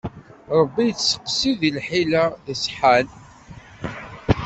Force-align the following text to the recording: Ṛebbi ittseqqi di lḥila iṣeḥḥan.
Ṛebbi 0.59 0.83
ittseqqi 0.91 1.51
di 1.59 1.69
lḥila 1.77 2.23
iṣeḥḥan. 2.53 3.07